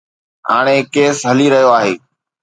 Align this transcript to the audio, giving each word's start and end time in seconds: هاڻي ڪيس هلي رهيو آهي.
هاڻي 0.49 0.77
ڪيس 0.93 1.17
هلي 1.29 1.47
رهيو 1.53 1.69
آهي. 1.79 1.93